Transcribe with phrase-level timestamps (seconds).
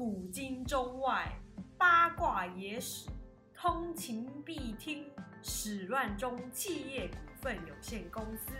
[0.00, 1.30] 古今中外
[1.76, 3.06] 八卦野史，
[3.54, 5.04] 通勤必听。
[5.42, 8.50] 始乱中企业股份有限公司。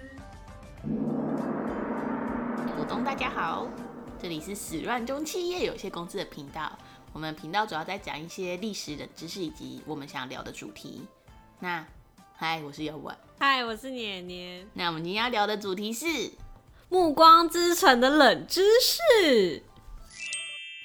[2.76, 3.66] 股东大家好，
[4.21, 6.79] 这里是始乱中企业有限公司的频道。
[7.15, 11.09] 我们频道主要在讲一些历史的知识以及我们想聊的主题。
[11.59, 11.83] 那，
[12.37, 13.17] 嗨，我是姚婉。
[13.38, 14.69] 嗨，我是年年。
[14.75, 16.05] 那我们今天要聊的主题是
[16.91, 19.62] 《暮光之城》的冷知识。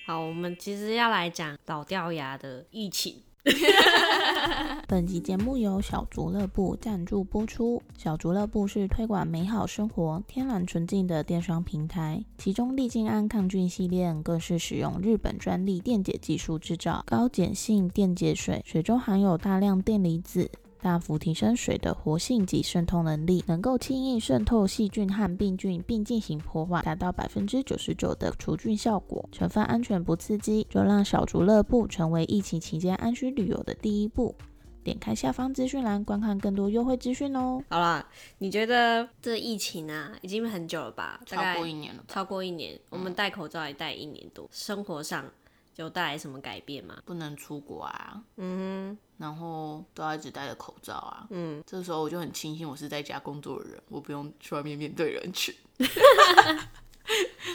[0.08, 3.16] 好，我们其实要来讲老掉牙的疫情。
[4.88, 7.82] 本集节目由小竹乐部赞助播出。
[7.98, 20.52] 小竹乐部是推广美好生活、天然纯净的电商平台，其中利静安抗菌系列更是使用日本专利电解技术制造，高碱性电解水，水中含有大量电离子。
[20.86, 29.28] 大幅提升水的活性及渗透能力，能够轻易渗透细菌和病菌，并进行破坏，达到百分之九十九的除菌效果。
[29.32, 34.36] 成分安全不刺激，就让小竹乐部成为疫情期间安心旅游的第一步。
[34.84, 37.64] 点开下方资讯栏，观看更多优惠资讯哦。
[37.68, 38.08] 好了，
[38.38, 41.20] 你觉得这疫情啊，已经很久了吧？
[41.26, 42.04] 超过一年了。
[42.08, 45.26] 超过一年，我们戴口罩也戴一年多，生活上。
[45.78, 47.00] 有带来什么改变吗？
[47.04, 55.56] 不能出国啊，嗯哼，然后都要一直戴着口罩啊，嗯，这时候我就很庆幸我是在家工作的人，我不用去外面面对人群。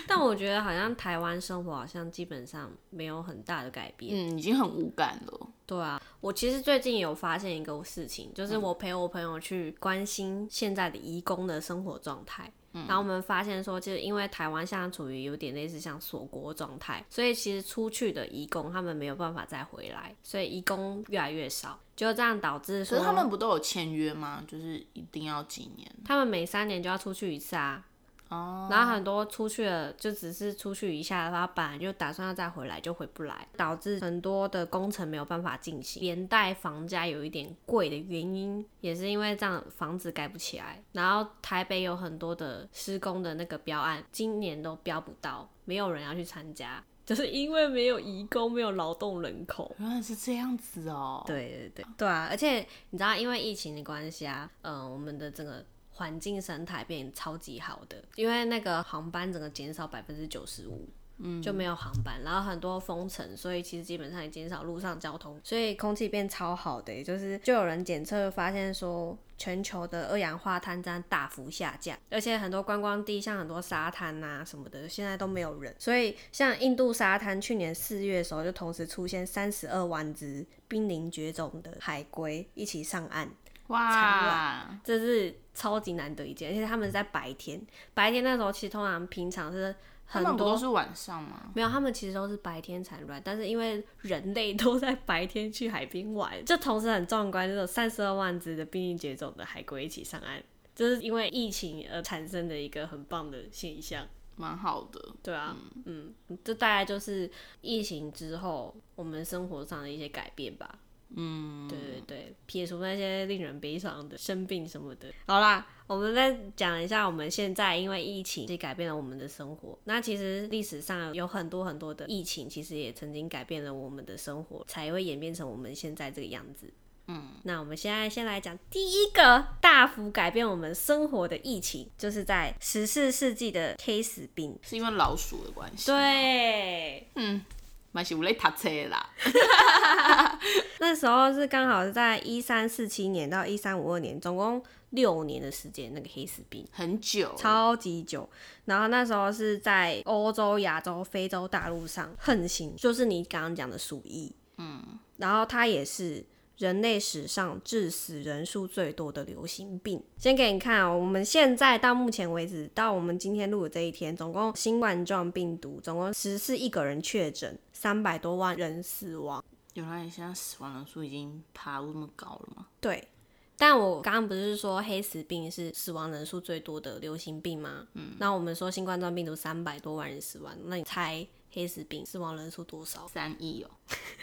[0.06, 5.48] 但我觉得好像台湾生活好像基本上没有很大的改变，嗯，已经很无感了。
[5.66, 12.52] 对啊，我其实最近有发现一个事情，就是我陪我朋友去关心现在的移工的生活状态。
[12.72, 24.44] 然后我们发现说，就是因为台湾现在处于有点类似像锁国状态，所以其实出去的移工他们没有办法再回来，所以移工越来越少，就这样导致说，他们不都有签约吗？
[24.46, 25.90] 就是一定要几年？
[26.04, 27.84] 他们每三年就要出去一次啊。
[28.30, 40.80] 然后很多出去了，就只是出去一下，他本来就打算要再回来，就回不来，导致很多的工程没有办法进行，连带房价有一点贵的原因，也是因为这样房子盖不起来。
[40.92, 49.74] 然后台北有很多的施工的那个标案，今年都标不到，没有人要去参加，就是因为没有移工，没有劳动人口。
[49.78, 51.24] 原来是这样子哦。
[51.26, 55.64] 对对对，对啊，而且你知道，因为疫情的关系啊，嗯，我们的这个。
[56.00, 60.88] 环境生态变超级好的，因为那个航班整个减少百分之九十五，
[61.18, 83.30] 嗯，就没有航班，然后很多封城，所以其实基本上也减少路上交通，所以空气变超好的，也就是就有人检测发现说，全球的二氧化碳在大幅下降，而且很多观光地，像很多沙滩呐什么的，现在都没有人，所以像印度沙滩，去年四月的时候就同时出现三十二万只濒临绝种的海龟一起上岸。
[83.66, 87.60] 哇，这是超级难得一件，而且他们在白天，
[87.92, 89.74] 白天那时候其实通常平常是
[90.06, 91.52] 很多都是晚上吗？
[91.54, 100.42] 没有，他们其实都是白天产卵，但是因为人类都在白天去海边玩，就同时很壮观，这种三十二万只的濒临绝种的海龟一起上岸，
[100.74, 104.06] 就是因为疫情而产生的一个很棒的现象，
[104.36, 105.14] 蛮好的。
[105.22, 105.54] 对啊，
[105.84, 110.78] 嗯，这大概就是疫情之后我们生活上的一些改变吧。
[111.16, 119.76] 嗯，对对对，撇除那些令人悲伤的生病什么的，好啦，我们再讲一下我们现在因为疫情，其实改变了我们的生活。
[119.84, 126.72] 那其实历史上有很多很多的疫情，其实也曾经改变了我们的生活，才会演变成我们现在这个样子。
[127.08, 135.86] 嗯，那我们现在先来讲第一个大幅改变我们生活的疫情，就是在十四世纪的 K 死病，是因为老鼠的关系。
[135.86, 137.44] 对，嗯。
[137.92, 139.10] 蛮是有咧读册啦，
[140.78, 148.28] 那时候是刚好是在一三四七年到一三五二年，总共六年的时间，那个黑死病很久，超级久。
[148.64, 156.24] 然后那时候是在欧洲、亚洲、非洲大陆上横行，就是你刚刚讲的鼠疫，嗯，然后它也是。
[156.60, 160.94] 人类史上致死人数最多的流行病，先给你看哦。
[160.94, 169.42] 我们现在到目前为止，到我们今天录的这一天，总共新冠状病毒总共十四亿个人确诊，三百多万人死亡。
[169.72, 172.66] 原来现在死亡人数已经爬那么高了吗？
[172.78, 173.08] 对。
[173.56, 177.86] 但我刚刚不是说黑死病是死亡人数最多的流行病吗？
[177.94, 178.16] 嗯。
[178.18, 183.08] 那我们说新冠状病毒三百多万人死亡，那你猜黑死病死亡人数多少？
[183.08, 183.70] 三亿哦。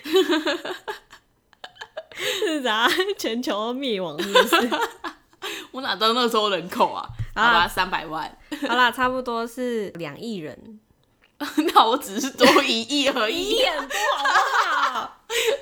[2.18, 2.88] 是啥？
[3.18, 4.70] 全球灭亡是不是？
[5.72, 7.08] 我哪知道那时候人口啊？
[7.36, 8.38] 好吧，三百万。
[8.68, 10.80] 好啦，差不多是两亿人。
[11.40, 13.36] 那我只是多一亿而已。
[13.36, 14.24] 一亿很多，好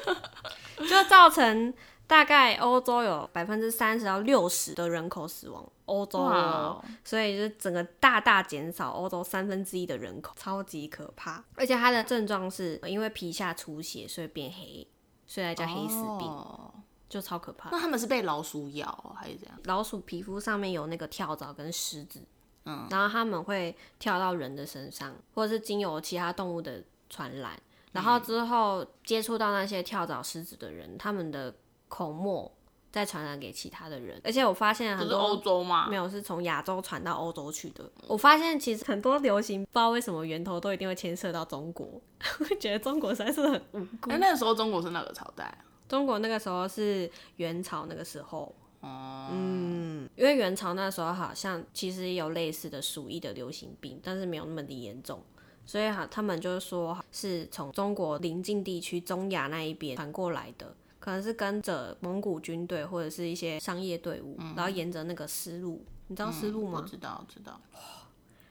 [0.06, 0.88] 不好？
[0.88, 1.74] 就造成
[2.08, 11.44] 大概欧洲有百分之三十到六十的人口死亡，欧洲、哇哦，所以就整个大大减少欧洲三分之一的人口，超级可怕。
[11.56, 14.88] 而且它的症状是因为皮下出血，所以变黑，
[15.36, 16.72] 所以才叫黑死病，哦
[17.10, 17.70] 就超可怕。
[17.70, 19.60] 那他们是被老鼠咬哦还是怎样？
[19.66, 22.22] 老鼠皮肤上面有那个跳蚤跟虱子，
[22.64, 27.52] 嗯，然后他们会跳到人的身上，或者是经由其他动物的传染，
[27.92, 31.54] 然后之后接触到那些跳蚤、虱子的人，他们的
[31.90, 32.50] 口沫
[32.96, 34.22] 再传染给其他的人。
[34.24, 35.90] 而且我发现很多欧洲嘛？
[35.90, 37.84] 没有是从亚洲传到欧洲去的。
[38.08, 41.86] 我发现其实很多流行，不知道为什么源头都一定会牵涉到中国，
[42.40, 44.18] 我觉得中国实在是很无辜哎、。
[44.18, 45.58] 那个时候中国是哪个朝代啊？
[45.90, 55.22] 中国那个时候是元朝那个时候，哦、嗯，因为元朝那时候好像其实也有类似的鼠疫的流行病，但是没有那么的严重，
[55.66, 60.74] 所以哈，他们就是说是从中国邻近地区中亚那一边传过来的，
[61.06, 66.80] 可能是跟着蒙古军队或者是一些商业队伍，然后沿着那个丝路，你知道丝路吗？
[66.82, 67.62] 我知道，知道。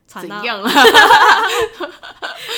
[0.07, 0.41] 传到？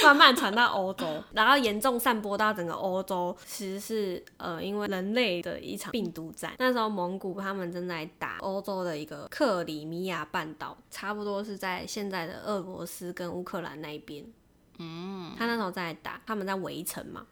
[0.04, 3.34] 慢慢传到欧洲，然后严重散播到整个欧洲。
[3.46, 6.52] 其实是呃，因为人类的一场病毒战。
[6.58, 14.22] 那时候蒙古他们正在打欧洲的一个克里米亚半岛，差不多是在现在的俄罗斯跟乌克兰那一边。
[14.76, 17.26] 嗯，他那时候在打，他们在围城嘛，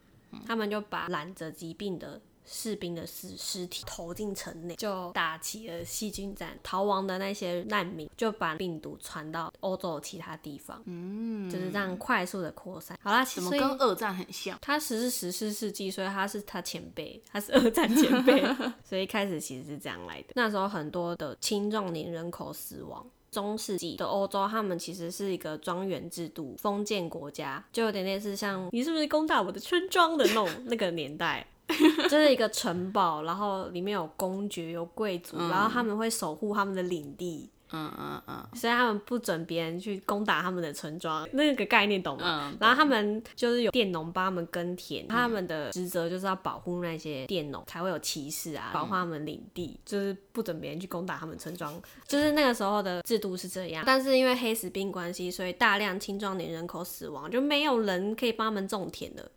[0.47, 2.19] 他们就把染着疾病的。
[2.47, 6.59] 士兵的尸尸体投进城内，就打起了细菌战。
[6.63, 10.83] 逃亡的那些难民就把病毒传到欧洲其他地方。
[10.87, 12.99] 嗯，就是这样快速的扩散。
[13.03, 14.59] 好啦，所以怎么跟二战很像？
[14.61, 18.43] 他实是十四世纪，所以他是他前辈，他是二战前辈，
[18.85, 20.29] 所以一开始其实是这样来的。
[20.35, 23.07] 那时候很多的青壮年人口死亡。
[23.31, 31.45] 中世纪的欧洲，他们其实是一个庄园制度、封建国家，就有点类似像你是不是攻打我的村庄的那种那个年代。
[32.09, 38.47] 就是一个城堡，然后里面有公爵、有贵族，然后他们会守护他们的领地，嗯嗯嗯。
[38.55, 42.51] 所以他们不准别人去攻打他们的村庄，那个概念懂吗？
[42.53, 51.75] 嗯，然后他们就是有佃农帮他们耕田，他们的职责就是要保护那些佃农，才会有歧视啊，保护他们领地，就是不准别人去攻打他们村庄。
[52.07, 59.29] 就是那个时候的制度是这样，但是因为黑死病关系，所以大量青壮年人口死亡，就没有人可以帮他们种田了，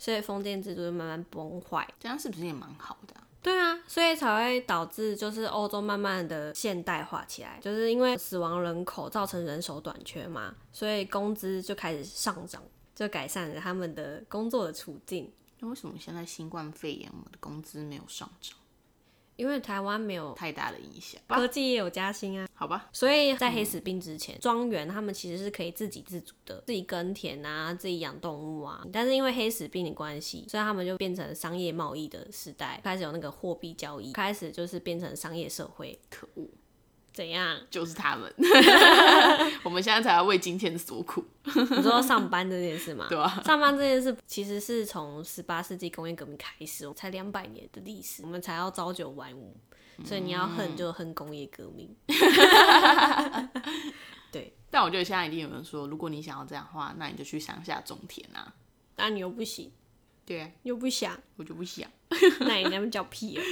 [0.00, 1.86] 所以封建制度就慢慢崩坏。
[2.00, 12.62] 这样是不是也蛮好的啊、对啊，所以才会导致就是欧洲慢慢的现代化起来，就是因为死亡人口造成人手短缺嘛，所以工资就开始上涨，
[12.94, 15.30] 就改善了他们的工作的处境。
[15.60, 18.56] 那为什么现在新冠肺炎我们的工资没有上涨？
[19.40, 22.90] 因为台湾没有太大的影响科技也有加薪啊，好吧？
[22.92, 28.86] 所以在黑死病之前，庄园他们其实是可以自给自足的，自己耕田啊，自己养动物啊。
[28.92, 35.98] 但是因为黑死病的关系，所以他们就变成商业贸易的时代，开始有那个货币交易，开始就是变成商业社会。
[36.10, 36.46] 可恶，
[37.12, 37.58] 怎样？
[37.70, 38.32] 就是他们，
[39.64, 43.06] 我们现在才要为今天所苦，你说上班这件事吗？
[43.08, 43.42] 对啊？
[43.44, 49.56] 上班这件事其实是从十八世纪工业革命开始，才两百年的历史，我们才要朝九晚五，
[50.04, 51.94] 所以你要恨就恨工业革命。
[54.32, 58.54] 对，但我觉得现在一定有人说，如果你想要这样的话，那你就去乡下种田啊。
[58.96, 59.72] 那你又不行，
[60.24, 61.90] 对啊，又不想，我就不想。
[62.40, 63.42] 那你那么叫屁啊！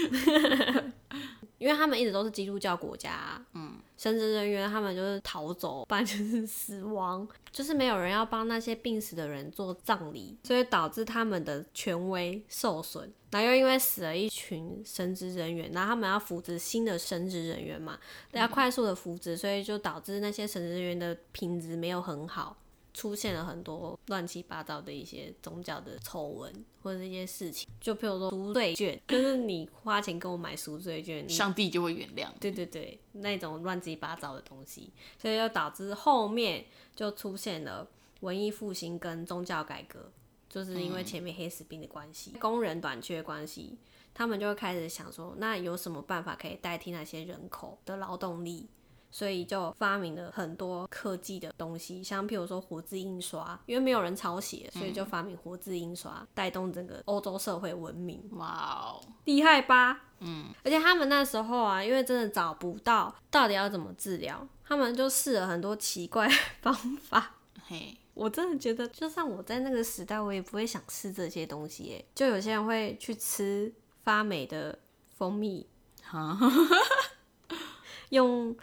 [1.58, 13.12] 因为他们一直都是基督教国家、啊，嗯，神职人员他们就是逃走，不然就是 死亡，就是没有人要帮那些病死的人做葬礼，所以导致他们的权威受损。
[13.30, 17.98] 然后又因为死了一群神职人员，然后他们要扶植新的神职人员嘛，
[18.32, 22.56] 要快速的扶植，所以就导致那些神职人员的品质没有很好。
[22.98, 26.52] 出现了很多乱七八糟的一些宗教的丑闻
[26.82, 32.26] 或者是一些事情，就譬如说赎罪券，就是你花钱跟我买赎罪券，你上帝就会原谅。
[32.40, 36.64] 对对对，那种乱七八糟的东西，所以就导致后面
[36.96, 37.88] 就出现了
[38.18, 40.10] 文艺复兴跟宗教改革，
[40.50, 43.78] 就是因为前面黑死病的关系，工人短缺的关系，
[44.12, 48.66] 他们就会开始想说，那有什么办法可以代替那些人口的劳动力？
[49.10, 58.22] 所以就发明了很多科技的东西，像譬如说活字印刷，因为没有人抄写，所以就发明活字印刷，带动整个欧洲社会文明。
[58.32, 60.02] 哇哦，厉害吧？
[60.20, 67.36] 嗯，而且他们那时候啊，因为真的找不到到底要怎么治疗，他们就试了很多奇怪的方法。
[67.66, 72.04] 嘿，我真的觉得，就算我在那个时代，我也不会想吃这些东西耶。
[72.14, 73.72] 就有些人会去吃
[74.02, 74.78] 发霉的
[75.16, 75.66] 蜂蜜，
[78.10, 78.56] 用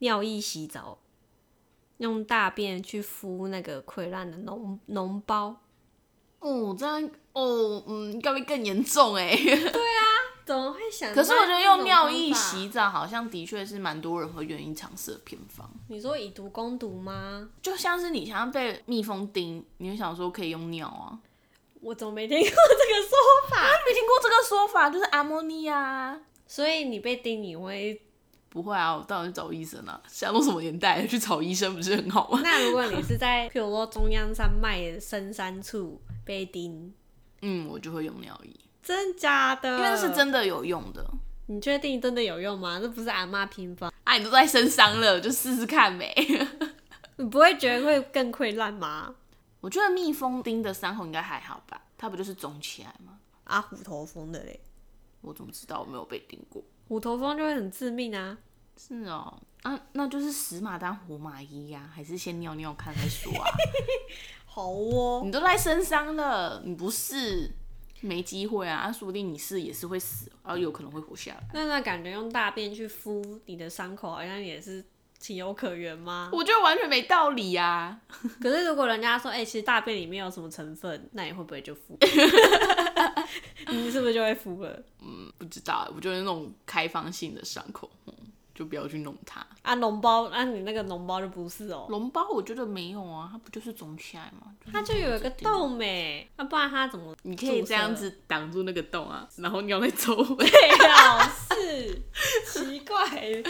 [0.00, 0.98] 尿液洗澡，
[1.96, 5.56] 用大便去敷那个溃烂的脓脓包。
[6.40, 9.34] 哦，这样哦，嗯，应该会更严重哎。
[9.36, 10.04] 对啊
[10.44, 11.14] 怎么会想？
[11.14, 15.70] 可是我觉得用尿液洗，澡，好像的确是蛮多人会愿意尝试的偏方。
[15.88, 17.50] 你说以毒攻毒吗？
[17.62, 21.20] 就像是你想要被蜜蜂叮，你会想说可以用尿啊？
[21.82, 23.16] 我怎么没听过这个说
[23.50, 23.62] 法？
[23.86, 26.18] 没听过这个说法，就是阿莫尼亚。
[26.46, 28.02] 所以你被叮，你会
[28.50, 28.96] 不会啊？
[28.96, 30.00] 我当然去找医生啊！
[30.08, 32.40] 现在都什么年代，去找医生不是很好吗？
[32.44, 36.92] 那如果你是在 譬如说中央山脉深山处被叮，
[37.42, 38.50] 嗯，我就会用尿液。
[38.82, 39.78] 真假的？
[39.78, 41.08] 因为是真的有用的。
[41.46, 42.78] 你确定真的有用吗？
[42.82, 43.92] 那不是阿妈偏方。
[44.04, 46.12] 啊，你都在身上了，就试试看呗。
[47.16, 49.14] 你不会觉得会更溃烂吗？
[49.60, 51.80] 我觉得蜜蜂叮的伤口应该还好吧？
[51.98, 53.18] 它不就是肿起来吗？
[53.44, 54.58] 啊，虎头蜂的嘞。
[55.20, 56.62] 我怎么知道我没有被叮过？
[56.90, 58.36] 虎头蜂就会很致命啊！
[58.76, 63.46] 是哦，啊，那就是死马当活马医呀，还是先尿尿看再说啊？
[64.44, 67.48] 好哦，你都在身上了，你不是
[68.00, 68.78] 没机会啊？
[68.78, 71.48] 啊，说不定你是也是会死，然后有可能会活下来。
[71.54, 74.84] 那那感觉用大便去敷你的伤口，好像也是
[75.20, 76.30] 情有可原吗？
[76.32, 77.96] 我觉得完全没道理呀。
[78.42, 81.96] 可是如果人家说，哎，其实大便里面有什么成分，那你会不会就敷？
[83.68, 84.82] 你是不是就会敷了？
[85.02, 87.88] 嗯，不知道，我觉得那种开放性的伤口，
[88.60, 89.40] 就不要去弄它。
[89.62, 91.86] 啊，脓包，那你那个脓包就不是哦。
[91.88, 94.52] 脓包我觉得没有啊，它不就是肿起来吗？
[94.70, 97.16] 它就有一个洞没，那不然它怎么？
[97.22, 100.46] 你可以这样子挡住那个洞啊，然后尿在 周围。
[102.46, 103.42] 奇怪，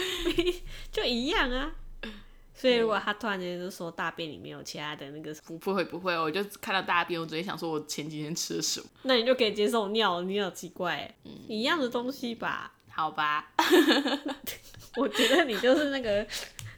[0.93, 1.73] 就一样啊。
[2.53, 8.85] 所以如果他突然间就说大便里面有其他的那个，不会不会，我就看到大便，我直接想说我前几天吃了什么。
[9.01, 11.13] 那你就可以接受尿，你好奇怪，
[11.47, 12.71] 一样的东西吧？
[12.93, 13.51] 好吧，
[14.97, 16.25] 我觉得你就是那个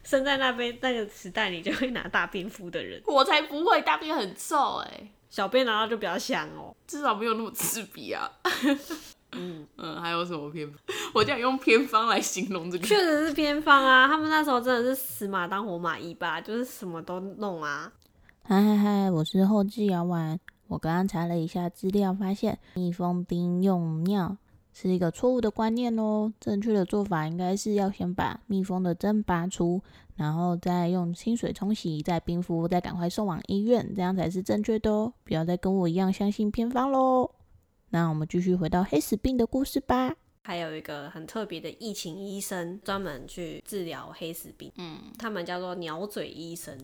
[0.02, 3.02] 生在那边那个时代，你就会拿大便敷的人。
[3.06, 8.30] 我才不会，大便很臭哎，小便拿到就比较香哦，至少没有那么刺鼻啊。
[9.36, 10.78] 嗯嗯，还有什么偏方？
[11.12, 14.06] 我这样用偏方来形容这个，确实是偏方啊。
[14.06, 17.90] 他们那时候真的是死马当活马医吧，就是什么都弄啊。
[18.44, 20.38] 嗨嗨嗨，我是后继摇丸。
[20.68, 24.36] 我刚刚查了一下资料，发现蜜蜂叮用尿
[24.74, 26.30] 是一个错误的观念哦。
[26.38, 29.80] 正确的做法应该是要先把蜜蜂的针拔出，
[30.16, 35.14] 然后再用清水冲洗，再冰敷，再赶快送往医院，这样才是正确的哦。
[35.24, 37.30] 不要再跟我一样相信偏方喽。
[37.90, 40.14] 那我们继续回到黑死病的故事吧。
[40.42, 44.70] 还有一个很特别的疫情医生，专门去治疗黑死病。
[44.76, 46.76] 嗯，他们叫做鸟嘴医生。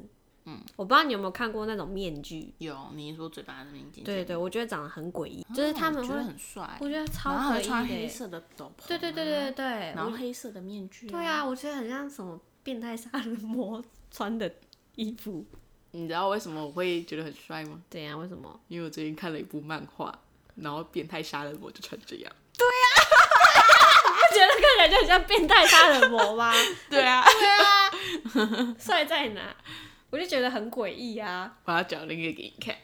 [0.51, 2.53] 嗯，我不知道你有没有看过那种面具？
[2.59, 4.01] 有，你说嘴巴的面具？
[4.03, 9.65] 对对，我觉得长得很诡异，就是他们会很帅，我觉得超诡异穿黑色的斗篷，对对对对对，
[9.95, 11.07] 然后黑色的面具。
[11.07, 14.53] 对啊，我觉得很像什么变态杀人魔穿的
[14.97, 15.45] 衣服。
[15.93, 17.81] 你知道为什么我会觉得很帅吗？
[17.89, 18.61] 对呀，为什么？
[18.69, 20.19] 因为我最近看了一部漫画。
[20.57, 22.85] 然后变态杀人魔就穿这样，对呀，
[24.29, 26.53] 不觉得看起来就很像变态杀人魔吗？
[26.91, 29.57] 对啊，对啊，帅在哪？
[30.11, 31.57] 我就觉得很诡异啊！
[31.65, 32.75] 我要找那个给你看。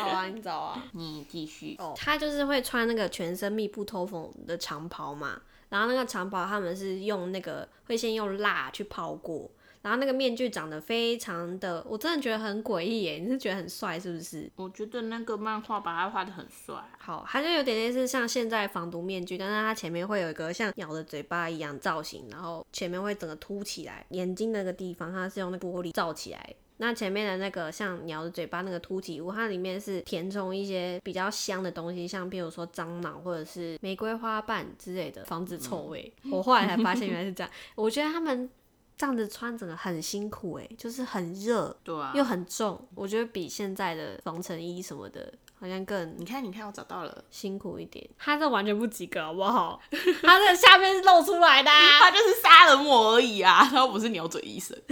[0.00, 1.76] 好啊，你找啊，你 继续。
[1.78, 9.50] 哦，他就是会穿那个全身密不透风的长袍嘛，然后那个长袍他们是用那个会先用蜡去泡过。
[9.82, 13.18] 然后那个面具长得非常的，我真的觉得很诡异耶！
[13.18, 14.48] 你是觉得很帅是不是？
[14.54, 16.76] 我觉得那个漫画把它画的很帅。
[17.00, 26.54] 好，它就有点类似像现在防毒面具，但是它前面会有一个像鸟的嘴巴一样造型，然后前面会整个凸起来，眼睛那个地方它是用那玻璃罩起来。
[26.82, 36.12] 那前面的那个像鸟的嘴巴那个凸起物，它里面是填充一些比较香的东西，像比如说樟脑或者是玫瑰花瓣之类的，防止臭味。
[36.30, 37.50] 我后来才发现原来是这样。
[37.76, 38.50] 我觉得他们。
[38.94, 46.14] 这样子穿整个很辛苦哎，就是很热，对啊，又很重，我觉得比现在的防尘衣什么的，好像更……
[46.16, 48.08] 你看，你看，我找到了，辛苦一点。
[48.16, 49.80] 他这完全不及格，好不好？
[50.22, 54.78] 他这下面是露出来的，他就是杀人魔而已啊，他又不是鸟嘴医生。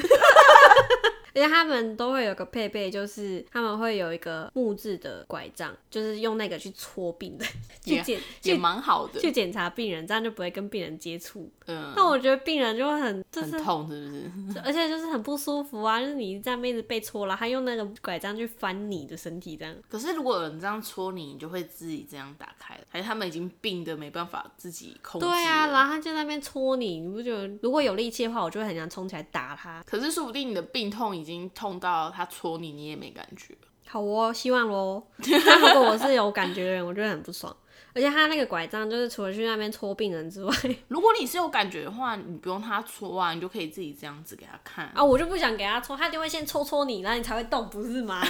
[1.35, 7.49] 而且他们都会有个配备，就是他们会有一个木质的拐杖，就是用那个去搓病人，
[7.85, 11.51] 去检也蛮好的，去检查病人，这样就不会跟病人接触。
[11.67, 14.59] 嗯，那我觉得病人就会很很痛，是不是？
[14.65, 19.75] 而且就是很不舒服啊，就是你在妹子被戳了，他用那个拐杖去翻你的身体，这样。
[19.89, 25.27] 可是如果有人这样戳你，你就会自己这样打开了，还是他们已经病的没办法自己控制？
[25.27, 29.83] 对啊，然后他就在那边戳你，你不觉得如果有力气的话，我就会很想冲起来打他。
[29.87, 31.20] 可是说不定你的病痛。
[31.21, 33.55] 已经痛到他戳你，你也没感觉。
[33.87, 35.03] 好哦，希望喽。
[35.19, 37.55] 如果我是有感觉的人，我觉得很不爽。
[37.93, 40.55] 而且他那个拐杖就是除了去那边戳病人之外，
[40.89, 44.87] 如果你是有感觉的话，你不用他戳啊，你就可以自己这样子给他看。
[44.95, 48.23] 啊，我就不想给他戳，他就会先戳戳你，然后你才会动，不是吗？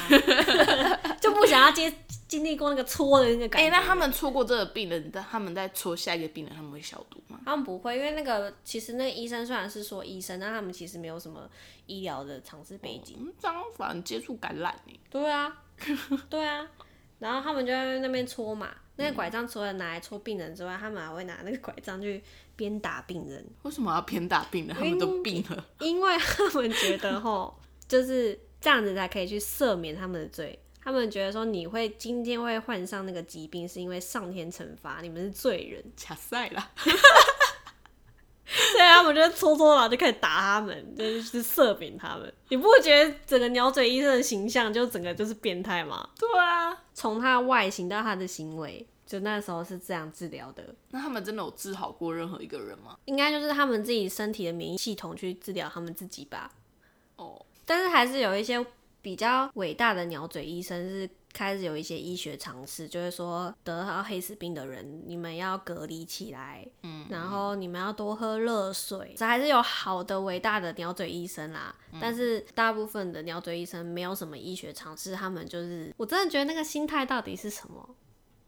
[1.20, 1.92] 就不想要接
[2.26, 3.76] 经历过那个戳的那个感哎、觉。
[3.76, 7.38] 那他们戳过这个病人，但他们在戳下一个病人，他们会消毒吗？
[7.44, 11.48] 他们不会，因为那个其实那个医生虽然是说医生，但他们其实没有什么
[11.86, 13.16] 医疗的常识背景。
[13.20, 15.00] 嗯，这样反而接触感染呢。
[15.10, 15.54] 对啊，
[16.28, 16.66] 对啊，
[17.20, 22.20] 然后他们就在那边搓嘛，那个拐杖除了拿来搓病人之外，他们还会拿那个拐杖去
[22.56, 24.74] 鞭打病人，为什么要鞭打病人？
[24.74, 25.64] 他们都病了。
[25.78, 30.58] 因为他们觉得吼，就是这样子才可以去赦免他们的罪。
[30.82, 36.70] 他们觉得说你会今天会患上那个疾病，是因为上天惩罚你们是罪人， 卡赛啦，
[38.72, 42.32] 所以他们就搓搓然后就开始打他们，就是射扁他们。
[42.48, 46.08] 你不会觉得整个鸟嘴医生的形象就整个就是变态吗？
[46.18, 46.76] 对啊。
[46.92, 50.62] 从他的外形到他的行为，就那时候是这样治疗的。
[50.90, 52.98] 那他们真的有治好过任何一个人吗？
[53.04, 56.50] 应该就是他们自己身体的免疫系统去治疗他们自己吧。
[57.16, 58.64] 哦，但是还是有一些
[59.00, 69.14] 比较伟大的鸟嘴医生是开始有一些医学常识，就是说得到黑死病的人，你们要隔离起来，嗯，然后你们要多喝热水。
[69.16, 77.96] 这还是有好的伟大的鸟嘴医生啦，但是大部分的鸟嘴医生没有什么医学常识，他们就是我真的觉得那个心态到底是什么？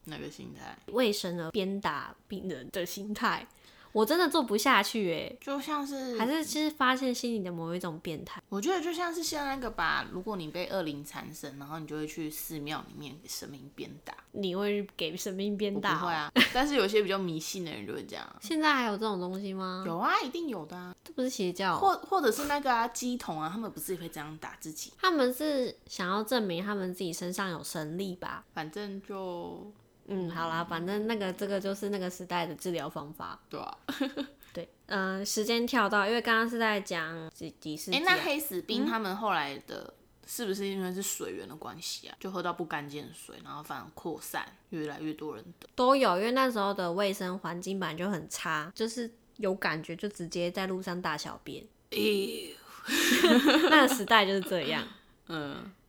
[0.04, 3.46] 那个心态为生而鞭打病人的心态，
[3.92, 5.37] 我真的做不下去哎。
[5.40, 14.14] 就像是，还是其实发现心里的某一种变态，我觉得就像是像那个吧，如果你被恶灵缠身，然后你就会去寺庙里面给神明鞭打。
[14.34, 18.26] 你会给神明鞭打、不会啊， 但是有些比较迷信的人就会这样。
[18.40, 19.84] 现在还有这种东西吗？
[19.87, 24.92] 有啊，一定有的啊，这不是邪教，或或者是那个啊鸡童啊，他们不是也会这样打自己？
[24.99, 28.42] 他们是想要证明他们自己身上有神力吧？
[28.54, 29.70] 反正就
[30.12, 33.40] 嗯，好啦，反正那个这个就是那个时代的治疗方法。
[33.49, 33.78] 对啊。
[34.54, 39.95] 对，嗯、时间跳到，因为刚刚是在讲几几世纪、哎、啊，那黑死病他们后来的，
[40.26, 42.14] 是不是因为是水源的关系啊？
[42.21, 45.66] 就喝到不干净的水，然后反而扩散，越来越多人得。
[45.75, 52.54] 都有，因为那时候的卫生环境本来就很差，就是有感觉就直接在路上大小便，诶、
[53.71, 54.87] 那个时代就是这样。
[55.28, 55.81] 嗯，对，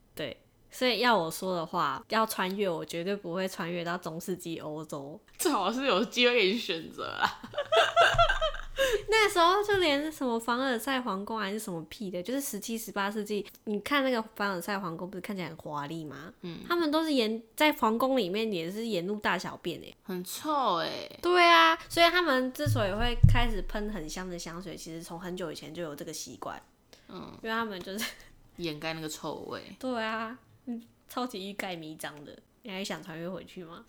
[0.73, 5.17] 所以要我说的话，要穿越，我绝对不会穿越到中世纪欧洲。
[5.37, 7.41] 最好是有机会给你选择啊。
[9.07, 16.33] 那时候就连什么凡尔赛皇宫还是什么屁的，就是十七、十八世纪，你看那个凡尔赛皇宫不是看起来很华丽吗？
[16.41, 19.93] 嗯，他们都是沿在皇宫里面也是沿路大小便哎。
[20.03, 20.89] 很臭哎、
[21.21, 26.59] 对啊，所以他们之所以会开始喷很香的香水，其实从很久以前就有这个习惯。
[27.09, 28.05] 嗯，因为他们就是
[28.57, 29.61] 掩盖那个臭味。
[29.79, 30.37] 对啊，嗯，
[31.13, 32.35] 超级欲盖弥彰的。
[32.63, 33.85] 你还想穿越回去吗？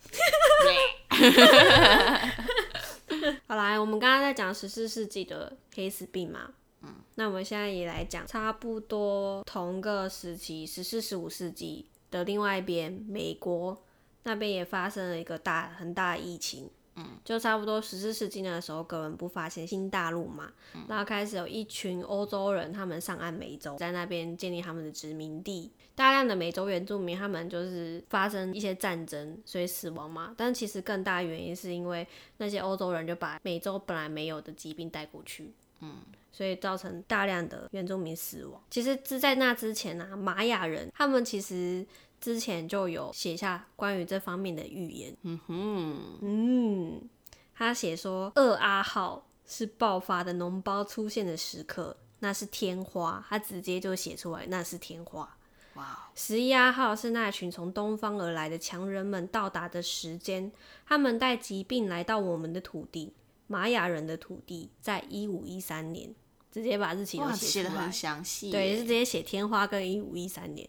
[3.47, 6.51] 好来，我们刚刚在讲十四世纪的黑死病嘛，
[6.83, 13.83] 嗯，那我们现在也来讲差不多同个时期，十四、十五世纪的另外一边，美国
[14.21, 16.69] 那边也发生了一个大很大的疫情。
[16.97, 20.51] 嗯，就差不多十四世纪那个时候，哥伦布发现新大陆嘛，
[20.87, 25.71] 然后开始有一群欧洲人，他们上岸美洲，在那边建立他们的殖民地。
[25.93, 30.33] 大量的美洲原住民，他们就是发生一些战争，所以死亡嘛。
[30.37, 35.97] 但其实更大的原因是因为那些欧洲人就把美洲本来没有的疾病带过去，嗯，
[36.33, 38.61] 所以造成大量的原住民死亡。
[38.69, 41.85] 其实是在那之前啊，玛雅人他们其实
[42.19, 45.15] 之前就有写下关于这方面的预言。
[45.23, 47.09] 嗯哼，嗯，
[47.53, 55.37] 他写说二阿号是爆发的脓包出现的时刻，那是天花，他直接就写出来那是天花。
[55.75, 60.51] 哇，十一阿号是那群从东方而来的强人们到达的时间，
[60.85, 63.13] 他们带疾病来到我们的土地，
[63.47, 66.15] 玛雅人的土地，在一五一三年，
[66.49, 67.91] 直接把日期都，写出来写的很。
[67.91, 68.49] 详细。
[68.51, 70.67] 对，是直接写天花跟一五一三年。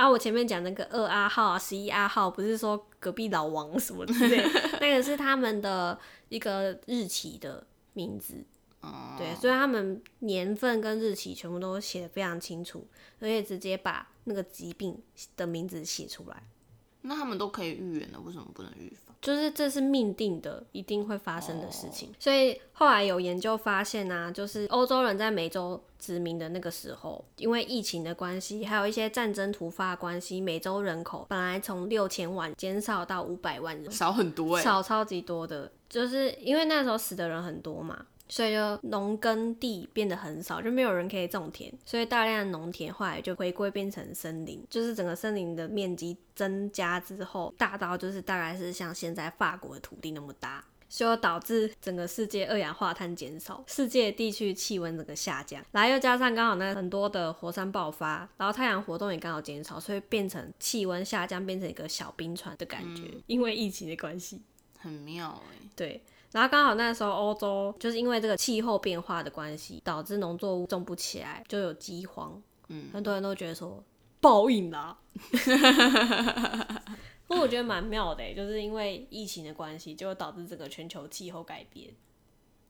[0.00, 4.42] 啊，我前面讲那个二阿号啊、十一阿号，不是说隔壁老王什么之类，
[4.80, 5.98] 那个是他们的
[6.30, 8.42] 一个日期的名字。
[8.80, 12.88] 哦对，所以他们年份跟日期全部都写的非常清楚，
[13.20, 14.98] 而且直接把那个疾病
[15.36, 16.42] 的名字写出来，
[17.02, 19.14] 那他们都可以预言的，为什么不能预防？
[19.22, 22.10] 就是这是命定的，一定会发生的事情。
[22.18, 34.62] 所以后来有研究发现啊，就是欧洲人在美洲殖民的那个时候，因为疫情的关系，还有一些战争突发的关系，美洲人口本来从六千万减少到五百万人，少很多哎。
[34.62, 50.64] 少超级多的，就是因为那时候死的人很多嘛，所以就农耕地变得很少，就没有人可以种田，所以大量的农田后来就回归变成森林，就是整个森林的面积增加之后，大到就是大概是像现在法国的土地那么大。
[50.88, 63.04] 就导致整个世界二氧化碳减少，世界地区气温整个下降，然后又加上刚好那很多的火山爆发，然后太阳活动也刚好减少，所以变成气温下降，变成一个小冰川的感觉。
[63.28, 64.42] 因为疫情的关系，
[64.80, 65.70] 很妙哎。
[65.76, 72.40] 对，然后刚好那时候欧洲就是因为这个气候变化的关系，导致农作物种不起来，就有饥荒。
[72.68, 73.82] 嗯，很多人都觉得说
[74.20, 74.96] 报应啦。
[77.26, 81.90] 不过我觉得蛮妙的，就是因为疫情的关系，就导致整个全球气候改变。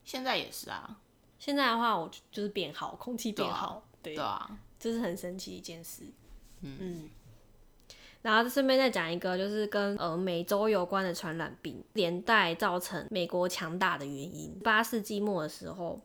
[0.05, 0.99] 现在也是啊，
[1.39, 6.05] 现在的话，我就是变好，空气变好，对啊，这是很神奇一件事。
[6.63, 7.09] 嗯，
[8.23, 14.59] 然后顺便再讲一个，就是跟呃美洲有关的传染病，连带造成美国强大的原因。
[14.63, 16.01] 八世纪末的时候。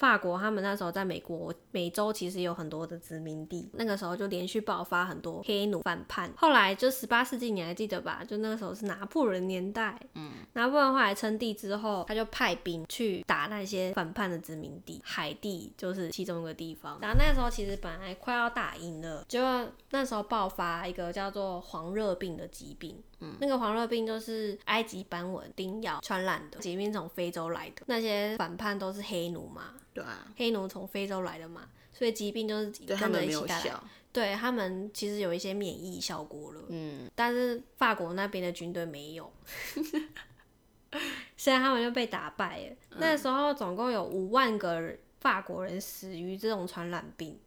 [0.00, 6.32] 法国他们那时候在美国美洲其实有很多的殖民地，那个时候就连续爆发很多黑奴反叛。
[6.38, 8.24] 后来就十八世纪你还记得吧？
[8.26, 16.98] 就那个时候是拿破仑年代，嗯，拿破仑后来称帝之后，他就派兵去打那些反叛的殖民地，海地就是其中一个地方。
[17.02, 22.96] 然后那时候其实本来快要打赢了，结果那时候爆发一个叫做黄热病的疾病。
[23.38, 27.82] 那个黄热病就是埃及斑纹叮咬传染的疾病，从非洲来的。
[27.86, 33.80] 那些反叛都是黑奴嘛，对啊，黑奴从非洲来的嘛，所以疾病就是跟着一起带来。
[34.12, 39.32] 对他们其实有一些免疫效果了，嗯，但是法国那边的军队没有，
[41.36, 42.76] 所以他们就被打败了。
[42.96, 47.38] 那时候总共有五万个法国人死于这种传染病。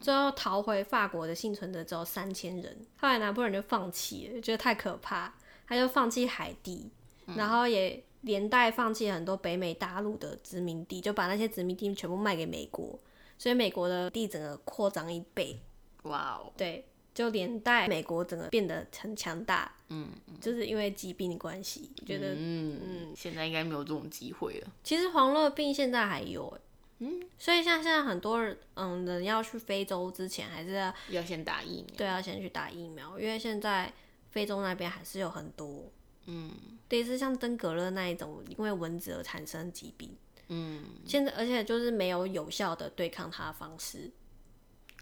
[0.00, 5.32] 最后逃回法国的幸存者只有三千人，后来拿破仑就放弃了，觉得太可怕，
[5.66, 6.90] 他就放弃海地，
[7.36, 12.98] 然后也连带放弃很多北美大陆的殖民地，就把那些殖民地全部卖给美国，
[13.38, 15.58] 所以美国的地整个扩张一倍。
[16.02, 16.52] 哇哦！
[16.56, 19.72] 对，就连带美国整个变得很强大。
[19.88, 20.08] 嗯，
[20.40, 24.68] 就是因为疾病的关系，觉得嗯嗯，现在应该没有这种机会了。
[24.82, 26.58] 其实黄热病现在还有。
[27.04, 31.96] 嗯，所以像现在很多人，嗯，人要去非洲之前，还是要要先打疫苗。
[31.96, 33.92] 对，要先去打疫苗，因为现在
[34.30, 35.90] 非洲那边还是有很多，
[36.26, 36.52] 嗯，
[36.90, 40.16] 类似像登革热那一种，因为蚊子而产生疾病。
[40.46, 44.08] 嗯，现在而且就是没有有效的对抗它的方式，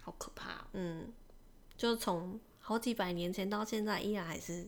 [0.01, 0.65] 好可怕。
[0.73, 1.13] 嗯，
[1.77, 4.67] 就是从好几百年前到现在，依然还是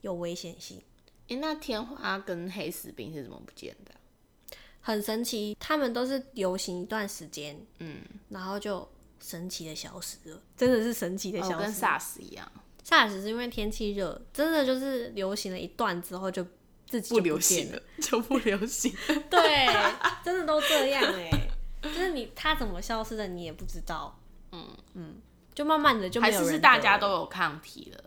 [0.00, 0.82] 有危险性。
[1.28, 3.94] 哎，那天花跟黑死病是怎么不见的？
[4.82, 8.86] 很神奇，他们都是流行一段时间，嗯，然后就
[9.20, 12.52] 神奇的消失了，真的是神奇的消失，跟 SARS 一样。
[12.84, 16.44] SARS 是因为天气热，真的就是流行了一段之后就
[16.84, 18.92] 自己不流行了，就不流行。
[19.30, 19.68] 对，
[20.24, 21.30] 真的都这样哎，
[21.80, 24.18] 就是你它怎么消失的你也不知道，
[24.50, 25.14] 嗯嗯，
[25.54, 28.04] 就慢慢的就还是是大家都有抗体了，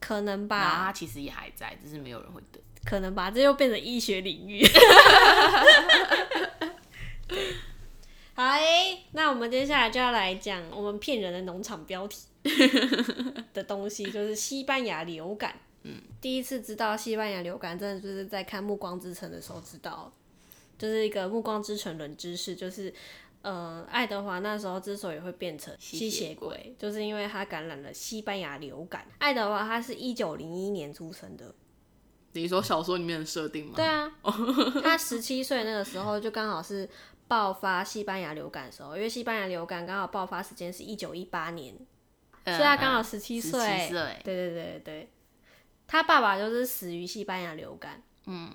[0.00, 0.58] 可能吧。
[0.58, 2.60] 然后它其实也还在，只是没有人会得。
[2.84, 4.64] 可能吧，这又变成医学领域。
[8.34, 12.22] 好诶，那我们接下来就要来讲我们骗人的农场标题
[13.52, 15.56] 的东西，就是西班牙流感。
[15.82, 20.12] 嗯，第一次知道西班牙流感，真的就是在看《暮光之城》的时候知道，
[20.78, 22.94] 就是一个《暮光之城》冷知识，就是
[23.42, 29.04] 呃，爱德华那时候之所以会变成吸血鬼，就是因为他感染了西班牙流感。
[29.18, 31.52] 爱德华他是一九零一年出生的。
[32.38, 33.72] 你说小说里面的设定吗？
[33.76, 34.10] 对啊，
[34.82, 36.88] 他十七岁那个时候就刚好是
[37.26, 41.74] 爆发西班牙流感的时候，因为西班牙流感刚好爆发时间是一九一八年，
[42.44, 43.88] 所以他刚好十七岁。
[43.90, 45.10] 对对对对，
[45.86, 48.02] 他爸爸就是死于西班牙流感。
[48.26, 48.50] 嗯。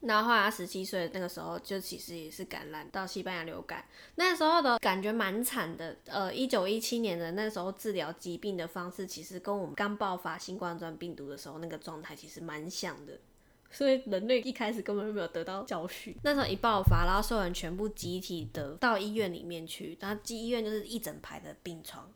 [0.00, 3.84] 然后后来他十七岁那个时候，就其实也是感染到西班牙流感，
[4.14, 5.96] 那时候的感觉蛮惨的。
[6.06, 13.18] 呃，一九一七年的那时候治疗疾病的方式，其实跟我们刚爆发新冠状病毒的时候那个状态其实蛮像的。
[13.70, 16.16] 所以人类一开始根本就没有得到教训。
[16.22, 22.10] 那时候一爆发，然后所有人全部集体的到医院里面去，然后进医院就是一整排的病床。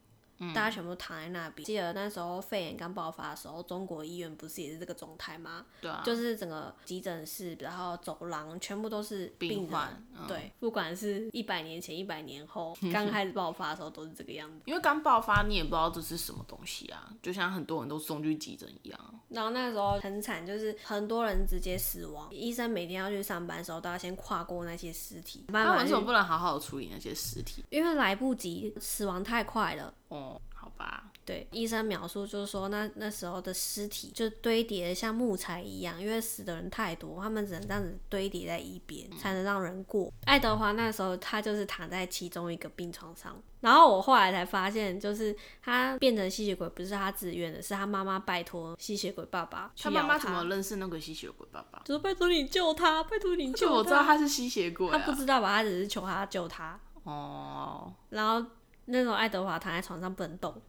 [0.54, 1.64] 大家全部躺在那边。
[1.64, 5.64] 记得那时候肺炎刚爆发的时候，中国医院不是也是这个状态吗？
[5.80, 10.04] 对啊，就是整个急诊室，然后走廊全部都是病患。
[10.26, 14.60] 对，不管是一百年前、一百年后， 刚开始爆发的时候都是这个样子。
[14.64, 19.00] 因为刚爆发，你也不知道这是什么东西啊，就像很多人都送去急诊一样。
[19.28, 25.44] 然后那时候很惨，就是很多人直接死亡，医生每天要去上班的时候，都要先跨过那些尸体。
[25.48, 27.64] 那为什么不能好好处理那些尸体？
[27.70, 29.92] 因为来不及，死亡太快了。
[30.12, 40.12] 哦，好吧，对，医生描述就是说那那时候的尸体就堆叠得像木材一样，因为死的人太多，他们只能这样子堆叠在一边，才能让人过。
[40.26, 51.80] 爱德华那时候他就是躺在其中一个病床上，然后我后来才发现，就是他变成吸血鬼不是他自愿的，是他妈妈拜托吸血鬼爸爸他妈妈怎么认识那个吸血鬼爸爸？
[51.86, 53.72] 就是拜托你救他，拜托你救他。
[53.72, 55.56] 我知道他是吸血鬼、啊，他不知道吧？
[55.56, 56.78] 他只是求他救他。
[57.04, 58.46] 哦，然后
[58.86, 60.60] 那种爱德华躺在床上不能动，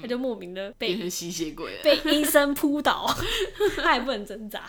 [0.00, 1.82] 他就莫名的被变成吸血鬼了。
[1.82, 3.06] 被医生扑倒，
[3.76, 4.68] 他也不能挣扎，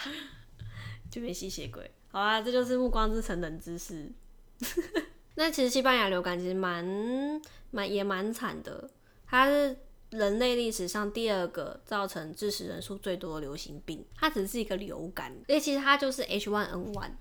[1.10, 1.90] 就变吸血鬼。
[2.10, 4.12] 好啊，这就是《暮光之城》冷知识。
[5.36, 6.86] 那其实西班牙流感其实蛮
[7.72, 8.90] 蛮也蛮惨的，
[9.28, 9.78] 它是
[10.12, 14.06] 人类历史上第二个造成致死人数最多的流行病。
[14.16, 17.12] 它只是一个流感，因为其实它就是 H1N1。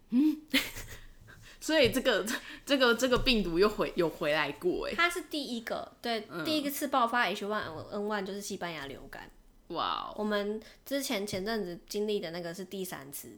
[1.64, 2.22] 所以这个
[2.66, 9.30] 这个这个病毒又回有回来过哎，它是第一个，对，第一个次爆发 H1N1 就是西班牙流感。
[9.68, 13.30] 哇哦，我们之前前阵子经历的那个是第三次，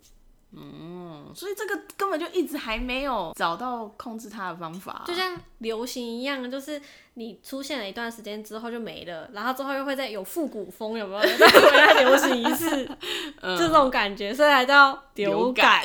[0.50, 6.82] 嗯，所以这个根本就一直还没有找到控制它的方法，就像流行一样，就是
[7.14, 11.22] 你出现了一段时间之后就没了，然后之后又会再有复古风，有没有？
[11.38, 12.84] 再回来流行一次，
[13.40, 15.80] 就这种感觉，所以才叫流感。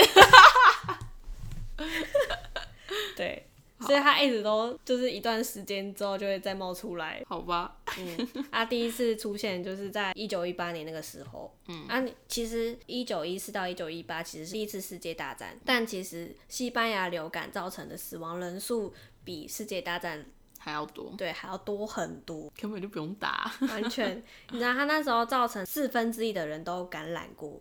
[3.15, 3.47] 对，
[3.79, 7.23] 所以他一直都就是一段时间之后就会再冒出来。
[7.27, 20.25] 好吧，嗯，啊，第一次出现就是在一九一八年那个时候，嗯，啊，其实一九一四到一九一八其实是第一次世界大战，但其实西班牙流感造成的死亡人数比世界大战
[20.59, 27.59] 还要多，对还要多很多，根本就不用打，完全，你知道他那时候造成四分之一的人都感染过，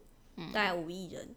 [0.53, 1.35] 大概五亿人，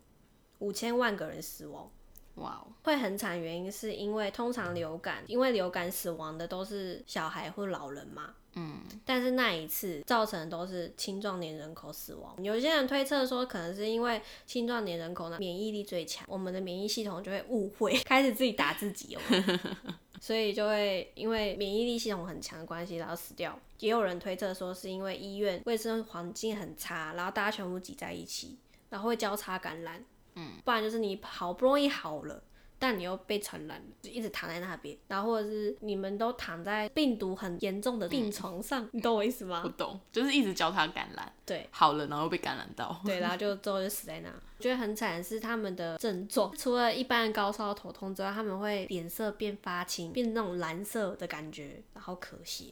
[0.60, 1.90] 五千万个人死亡。
[2.36, 8.34] 哇哦，会很惨，原因是因为通常流感，因为流感死亡的都是小孩或老人嘛。
[8.56, 12.36] 嗯，但是那一次造成的都是青壮年人口死亡。
[12.44, 19.22] 有些人推测说，可能是因为青壮年人口呢免疫力最强，我们的免疫系统就会误会，开始自己打自己哦，
[20.22, 23.60] 所以就会因为免疫力系统很强的关系，然后死掉。
[23.80, 28.58] 也有人推测说，是因为医院卫生环境很差，然后大家全部挤在一起，
[28.90, 30.06] 然后会交叉感染。
[30.36, 32.44] 嗯，不然就是你好不容易好了，
[32.80, 39.62] 但你又被传染了，就一直躺在那边，然后或者是你们都躺在病毒很严重的病床上，你懂我意思吗？
[39.62, 44.30] 不懂，就是一直交叉感染，对，好了然后被感染到，对，然后就最后就死在那。
[44.60, 52.68] 觉得很惨的是他们的症状，除了一般高烧头痛之外，他们会脸色变发青，变那种蓝色的感觉，然后咳血。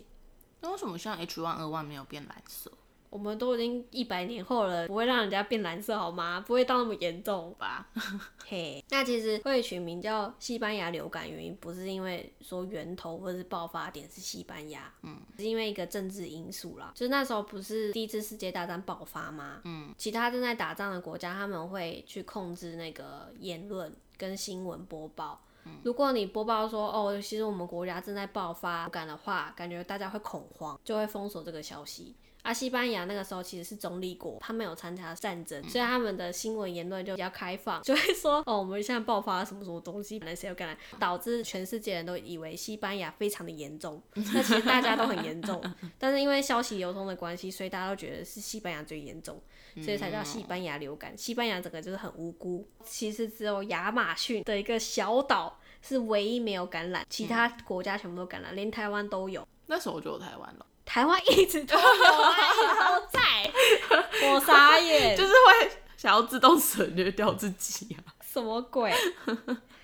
[0.62, 2.72] 那为什么像 H1N1 没有变蓝色？
[3.12, 6.44] 我们都已经一百年后了，不会让人家变蓝色好吗？
[6.48, 7.86] 不会到那么严重吧？
[8.48, 16.94] 嘿，那其实会取名叫西班牙流感，原因不是因为说源头或者是爆发点是西班牙，嗯，是因为一个政治因素啦。
[16.96, 19.60] 就是那时候不是第一次世界大战爆发吗？
[19.66, 25.40] 嗯，其他正在打仗的国家他们会去控制那个言论跟新闻播报。
[25.84, 32.16] 如果你播报说哦，其实我们国家正在爆发感的话，感觉大家会恐慌，就会封锁这个消息。
[32.42, 45.62] 啊，西班牙那个时候其实是中立国，他们有参加战争，所以他们的新闻言论就比较开放，就会说哦，我们现在爆发了什么什么东西，可能谁有感染，导致全世界人都以为西班牙非常的严重，那其实大家都很严重，
[46.00, 49.42] 但是因为消息流通的关系，所以大家都觉得是西班牙最严重，
[49.84, 51.16] 所以才叫西班牙流感。
[51.18, 59.48] 西班牙整个就是很无辜，其实只有亚马逊的一个小岛是唯一没有感染，其他国家全部都感染，连台湾都有。
[59.68, 60.66] 那时候就有台湾了。
[60.92, 64.28] 台湾一直都有啊，一直都在。
[64.28, 68.12] 我傻眼，就是会想要自动省略掉自己啊。
[68.22, 68.94] 什么鬼？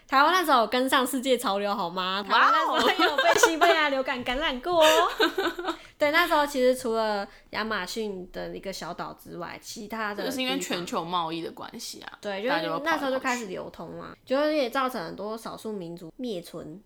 [0.05, 2.21] 台湾那时候有跟上世界潮流好吗？
[2.27, 5.09] 台湾那时候有被西班牙流感感染过哦。
[5.97, 12.17] 对，那时候其实除了亚马逊的一个小岛之外，其他的就是因为全球贸易的关系啊。
[12.19, 16.81] 对，就是那时候就开始流通嘛，就是也造成很多少数民族灭存。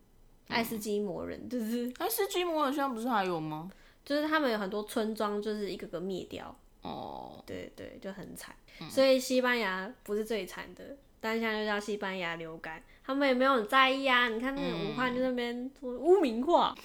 [0.47, 3.67] 爱斯基摩人就是，爱斯基摩人现在不是还有吗？
[4.12, 6.54] 就是他们有很多村庄，就是一个个灭掉。
[6.82, 8.54] 哦，对对，就很惨。
[8.89, 14.28] 所以西班牙不是最惨的，但现在就叫西班牙流感，他们也没有很在意啊。
[14.28, 16.76] 你看那个武汉就那边污名化，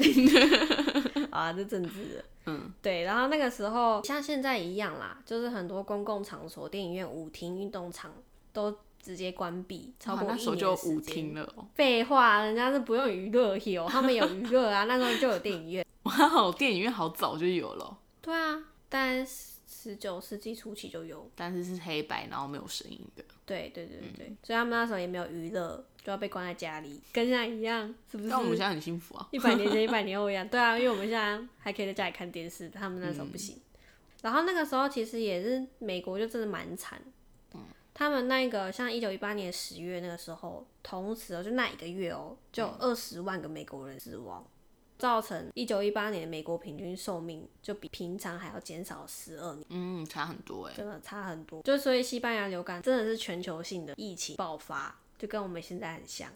[1.31, 2.25] 啊，这政治。
[2.45, 3.03] 嗯，对。
[3.03, 8.13] 然后那个时候像现在一样啦，就是很多公共场所、电影院、舞厅、运动场
[8.53, 11.53] 都直接关闭，超过一年就舞厅了。
[11.75, 15.86] 废话，人家是不用娱乐有，他们有娱乐啊，那时候就有电影院。
[16.07, 17.99] 哇，电影院好早就有了。
[18.21, 23.25] 对啊，但十九世纪初期就有，但是是黑白，然后没有声音的。
[23.45, 28.29] 对对对对对，所以他们那时候也没有娱乐，就要被关在家里，跟现在一样，是不是？
[28.29, 29.29] 但我们现在很幸福啊。
[29.31, 30.47] 一百年前、一百年后一样。
[30.49, 33.57] 对啊，因为我们现在还可以在家里看电视，他们那时候不行。
[34.23, 37.01] 然后那个时候其实也是美国就真的蛮惨，
[37.55, 37.61] 嗯
[37.95, 44.45] 他们那个像一九一八年十月那个时候，同时哦就那一个月哦，就有二十万个美国人死亡，
[44.99, 51.63] 造成一九一八年美国平均寿命就比平常还要减少十二年，嗯，差很多哎、真的差很多。
[51.63, 56.31] 就所以西班牙流感真的是全球性的疫情爆发，就跟我们现在很像。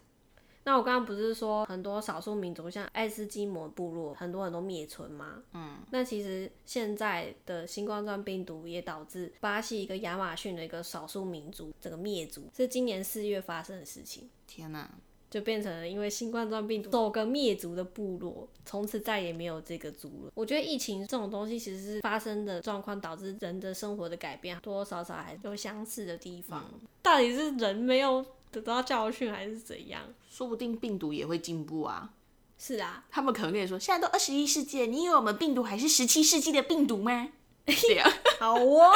[0.62, 5.42] 那我刚刚不是说很多少数民族像爱斯基摩部落很多很多灭村吗？
[5.54, 14.28] 嗯，那其实现在的新冠状病毒也导致巴西一个亚马逊的一个少数民族这个灭族，是今年四月发生的事情。
[14.46, 14.88] 天哪、
[15.30, 20.32] 就变成了因为新冠状病毒首个灭族的部落，从此再也没有这个族了。
[20.34, 26.68] 我觉得疫情这种东西其实是发生的状况导致人的生活的改变，多多少少还有相似的地方。
[27.00, 30.02] 到底是人没有得到教训，还是怎样？
[30.28, 32.10] 说不定病毒也会进步啊。
[32.58, 37.28] 是啊，他们可能跟你说，现在都二十一世纪了，你以为我们病毒还是十七世纪的病毒吗？
[37.64, 38.92] 对啊，好哦。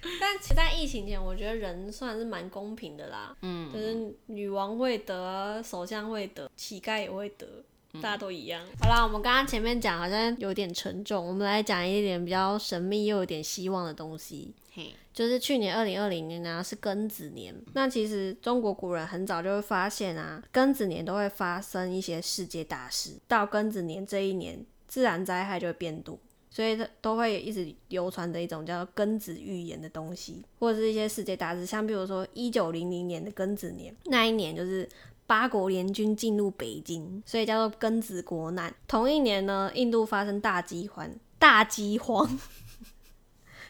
[0.20, 3.36] 但其实在疫情前，我觉得人算是蛮公平的啦。
[3.42, 8.64] 嗯，就是女王会得，首相会得，乞丐也会得，大家都一样。
[8.80, 14.54] 好啦，我们刚刚前面讲好像有点沉重，我们来讲一点比较神秘又有点希望的东西。
[14.72, 26.16] 嘿，就是去年二零二零年呢是庚子年，那其实中国古人很早就会发现啊，庚子年都会发生一些世界大事，到庚子年这一年，自然灾害就会变多。
[26.50, 34.88] 所以它都会一直流传的一种叫庚子预言的东西，或者是一些世界大事，像比如说一九零零年的庚子年，那一年就是
[35.26, 38.74] 八国联军进入北京，所以叫做庚子国难。
[38.86, 42.26] 同一年呢，印度发生大饥荒，大饥荒。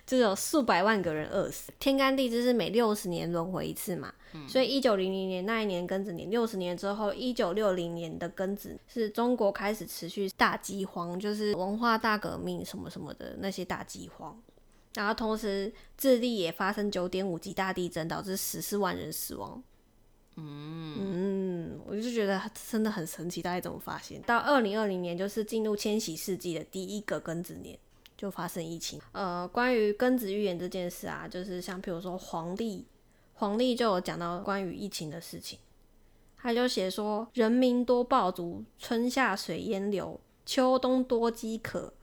[0.08, 4.10] 就有数百万个人饿死，天干地支是每六十年轮回一次嘛，
[4.48, 14.42] 所以一九零零年那一年庚子年，六十年之后，一九六零年的庚子是中国开始持续大饥荒，就是文化大革命什么什么的那些大饥荒，
[14.94, 19.62] 然后同时智利也发生九点五级大地震，导致十四万人死亡。
[20.36, 22.40] 嗯，我就觉得
[22.70, 24.22] 真的很神奇，大家怎么发现？
[24.22, 27.78] 到二零二零年就是进入千禧世纪的第一个庚子年。
[28.18, 29.00] 就发生疫情。
[29.12, 32.84] 呃，关于庚子预言这件事啊，就是像譬如说黄历，
[33.34, 35.60] 黄历就有讲到关于疫情的事情，
[36.36, 41.94] 他就写说：人民多暴卒，春夏水淹流，秋冬多饥渴，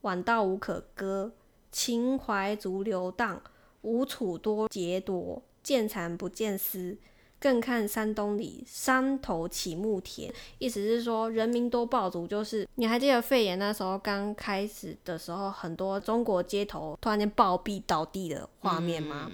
[0.00, 1.32] 晚稻无可割，
[1.70, 3.40] 秦淮逐流荡，
[3.82, 6.98] 吴楚多劫夺，见蚕不见丝。
[7.40, 19.30] 更看山东里山头起木田，意思是说人民多暴卒，就是你还记得肺炎那时候刚开始的时候，很多中国街头突然间暴毙倒地的画面吗？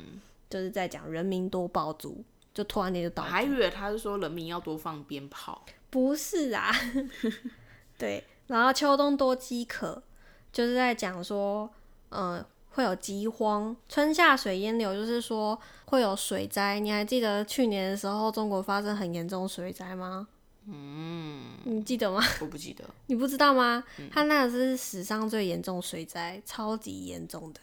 [0.48, 2.22] 就是在讲人民多暴卒，
[2.54, 3.24] 就突然间就倒。
[3.24, 5.60] 我还以为他是说人民要多放鞭炮。
[5.90, 6.70] 不是啊，
[7.98, 10.00] 对，然后秋冬多饥渴，
[10.52, 11.68] 就是在讲说，
[12.10, 12.44] 嗯、
[12.76, 16.78] 会有饥荒，春夏水淹流，就是说会有水灾。
[16.78, 20.28] 你还记得去年的时候，中国发生很严重水灾吗？
[20.66, 22.22] 嗯，你记得吗？
[22.38, 23.82] 我不记得，你不知道吗？
[24.12, 27.60] 它那个是史上最严重水灾，超级严重的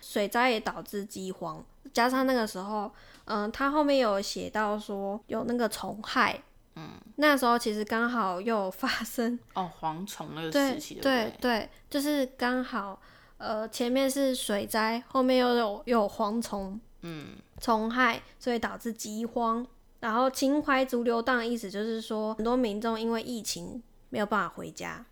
[0.00, 2.90] 水灾也导致饥荒，加上那个时候，
[3.26, 6.42] 嗯、它后面有写到说有那个虫害，
[6.76, 11.02] 嗯，那时候其实刚好又有发生哦，蝗虫那个对时期，对？
[11.02, 12.98] 对对，就是刚好，
[13.44, 19.66] 呃，前面是水灾，后面又有又有蝗虫，嗯，虫害，所以导致饥荒。
[20.00, 25.04] 然后秦淮逐流荡的意思就是说，很多民众因为疫情没有办法回家，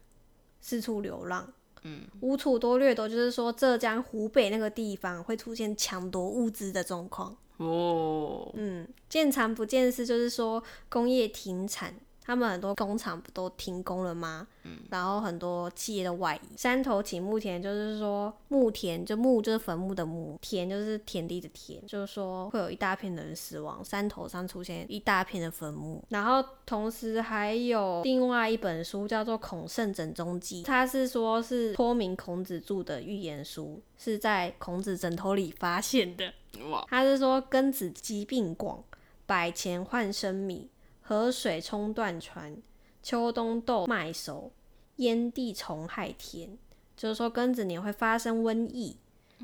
[0.61, 1.53] 四处流浪。
[1.83, 7.37] 嗯，无处多掠夺就是说浙江、湖北那个地方会出现抢夺物资的状况。
[7.59, 14.47] 哦，嗯，见长不见丝，就是说工业停产，他们很多工厂不都停工了吗？
[14.65, 16.57] 嗯，然后很多企业的外移。
[16.57, 26.03] 山头起墓田，就是说墓田，就墓就是坟墓的墓，田就是田地的田，就是说会有一大片的人死亡，山头上出现一大片的坟墓。
[26.11, 36.33] 然后同时还有另外一本书叫做《孔圣枕中记》，它是说是托名孔子著的预言书，是在孔子枕头里发现的。
[36.71, 38.85] 哇，他是说庚子疾病广，
[39.27, 40.69] 百钱换生米，
[41.13, 42.57] 河水冲断船，
[43.03, 44.51] 秋冬豆麦熟，
[44.97, 46.57] 烟地虫害田。
[46.97, 48.97] 就是说庚子年会发生瘟疫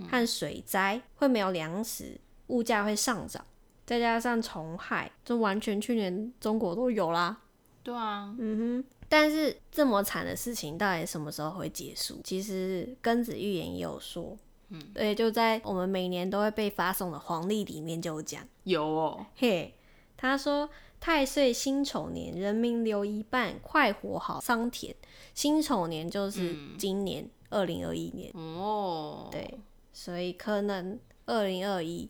[0.08, 3.44] 和水灾，会没有粮食，物价会上涨，
[3.84, 7.42] 再加上虫害，就完全去年中国都有啦。
[7.82, 12.18] 对啊，嗯哼，但是这么惨的事情到底什么时候会结束？
[12.24, 14.34] 其实庚子预言也有说，
[14.70, 19.74] 嗯，对，就在我们每年都会被发送的黄历里面就有讲，有哦，嘿，
[20.16, 20.68] 他说
[21.00, 24.94] 太岁辛丑年，人民留一半，快活好桑田。
[25.34, 29.58] 辛丑年就是今年二零二一年，哦，对，
[29.92, 32.08] 所以可能二零二一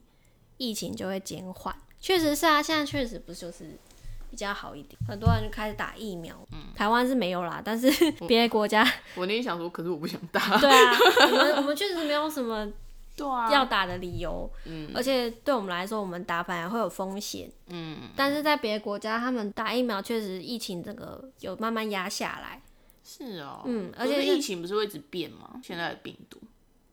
[0.57, 1.75] 疫情就会减缓。
[2.01, 3.77] 确实是啊，现在确实不就是
[4.31, 6.35] 比较好一点，很多人就开始打疫苗。
[6.53, 7.91] 嗯台湾是没有啦，但是
[8.27, 8.83] 别的国家，
[9.17, 10.59] 我那天想说，可是我不想打。
[10.59, 10.97] 对啊，
[11.31, 12.67] 我们我们确实没有什么
[13.19, 17.51] 对啊，要打的理由，嗯而且对我们来说，我们打反而会有风险。
[17.66, 22.62] 嗯，但是在别的国家，他们打疫苗确实疫情这个有慢慢压下来。
[23.03, 25.61] 是哦，嗯而且疫情不是会一直变吗？
[25.62, 26.39] 现在的病毒，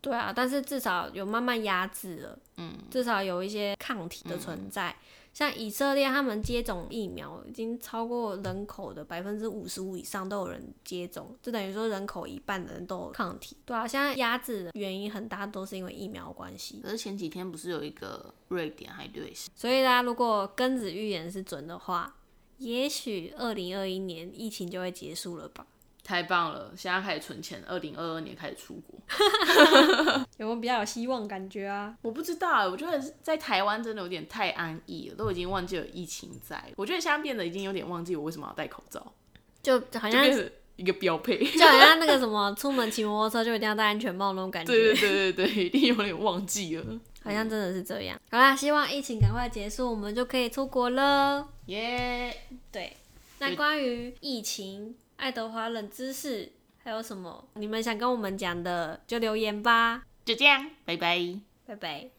[0.01, 4.95] 对啊，但是至少有慢慢压制了，嗯，至少有一些抗体的存在。
[5.35, 13.57] 像以色列，他们接种疫苗已经超过人口的百分之五十五以上都有人接种，就等于说人口一半的人都有抗体。
[13.65, 16.79] 对啊，现在压制的原因很大都是因为疫苗关系。
[16.81, 22.15] 可是前几天不是有一个瑞典还瑞士，所以大家如果庚子预言是准的话，
[22.59, 25.67] 也许二零二一年疫情就会结束了吧？
[26.05, 26.71] 太棒了！
[26.77, 28.99] 现在开始存钱，二零二二年开始出国。
[30.37, 31.97] 有没有比较有希望感觉啊？
[32.03, 36.63] 我不知道欸，我觉得在台湾真的有点太安逸了，都已经忘记了疫情在。
[36.75, 39.13] 我觉得现在变得已经有点忘记我为什么要戴口罩，
[39.63, 41.43] 就好像就变成一个标配。
[41.43, 46.85] 就好像那个什么， 出门骑摩托车就一定要戴安全帽那种感觉，对对对对对，一定有点忘记了。
[47.23, 48.15] 好像真的是这样。
[48.29, 51.47] 好啦，希望疫情赶快结束，我们就可以出国了。
[51.65, 52.41] 耶、
[52.71, 52.95] 对，
[53.39, 56.51] 那关于疫情、爱德华冷知识
[56.83, 60.03] 还有什么你们想跟我们讲的，就留言吧。
[60.23, 61.39] 就这样，拜拜。
[61.65, 62.09] 拜拜。